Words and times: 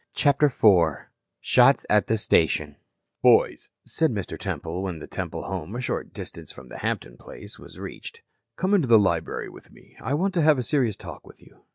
CHAPTER 0.15 0.47
IV 0.47 1.09
SHOTS 1.41 1.85
AT 1.87 2.07
THE 2.07 2.17
STATION 2.17 2.77
"Boys," 3.21 3.69
said 3.85 4.09
Mr. 4.09 4.35
Temple, 4.35 4.81
when 4.81 4.97
the 4.97 5.05
Temple 5.05 5.43
home, 5.43 5.75
a 5.75 5.79
short 5.79 6.11
distance 6.11 6.51
from 6.51 6.69
the 6.69 6.79
Hampton 6.79 7.17
place, 7.17 7.59
was 7.59 7.77
reached, 7.77 8.23
"come 8.55 8.73
into 8.73 8.87
the 8.87 8.97
library 8.97 9.47
with 9.47 9.71
me. 9.71 9.95
I 10.01 10.15
want 10.15 10.33
to 10.33 10.41
have 10.41 10.57
a 10.57 10.63
serious 10.63 10.95
talk 10.95 11.27
with 11.27 11.39
you." 11.43 11.65